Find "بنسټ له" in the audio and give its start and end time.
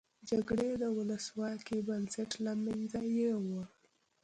1.87-2.51